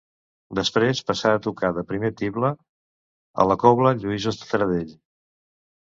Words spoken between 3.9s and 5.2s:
Lluïsos de Taradell.